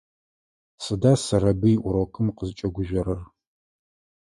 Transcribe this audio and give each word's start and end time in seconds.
Сыда 0.83 1.13
Сэрэбый 1.25 1.75
урокым 1.87 2.27
къызкӏэгужъорэр? 2.37 3.21